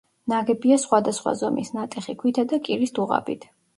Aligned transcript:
ნაგებია 0.31 0.77
სხვადასხვა 0.83 1.33
ზომის 1.41 1.71
ნატეხი 1.75 2.17
ქვითა 2.25 2.47
და 2.55 2.61
კირის 2.69 2.97
დუღაბით. 2.99 3.47